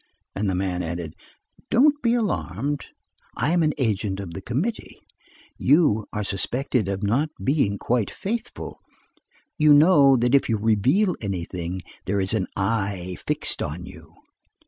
[0.35, 1.13] And the man added:
[1.69, 2.87] "Don't be alarmed,
[3.37, 4.99] I am an agent of the committee.
[5.59, 8.79] You are suspected of not being quite faithful.
[9.59, 14.15] You know that if you reveal anything, there is an eye fixed on you."